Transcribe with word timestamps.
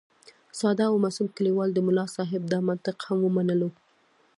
ساده 0.59 0.83
او 0.91 0.95
معصوم 1.03 1.27
کلیوال 1.35 1.69
د 1.73 1.79
ملا 1.87 2.05
صاحب 2.15 2.41
دا 2.53 2.59
منطق 2.67 2.97
هم 3.07 3.19
ومنلو. 3.23 3.69